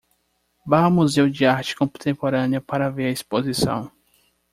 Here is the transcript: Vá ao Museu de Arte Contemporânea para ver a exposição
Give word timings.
Vá 0.65 0.79
ao 0.79 0.89
Museu 0.89 1.29
de 1.29 1.45
Arte 1.45 1.75
Contemporânea 1.75 2.59
para 2.59 2.89
ver 2.89 3.05
a 3.05 3.11
exposição 3.11 3.91